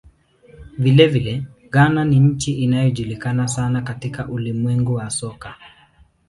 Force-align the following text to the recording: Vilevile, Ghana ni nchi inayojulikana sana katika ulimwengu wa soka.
Vilevile, 0.77 1.43
Ghana 1.71 2.05
ni 2.05 2.19
nchi 2.19 2.53
inayojulikana 2.53 3.47
sana 3.47 3.81
katika 3.81 4.27
ulimwengu 4.27 4.93
wa 4.93 5.09
soka. 5.09 5.55